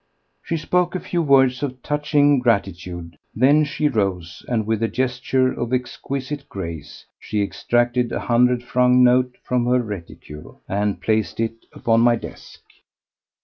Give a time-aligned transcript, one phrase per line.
[0.41, 5.53] She spoke a few words of touching gratitude, then she rose, and with a gesture
[5.53, 11.67] of exquisite grace she extracted a hundred franc note from her reticule and placed it
[11.71, 12.61] upon my desk.